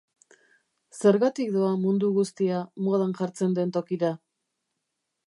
Zergatik 1.01 1.51
doa 1.57 1.69
mundu 1.83 2.09
guztia 2.17 2.63
modan 2.87 3.13
jartzen 3.21 3.55
den 3.59 3.75
tokira? 3.77 4.11